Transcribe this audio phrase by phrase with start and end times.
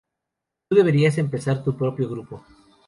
[0.67, 2.43] Tú deberías empezar tu propio grupo".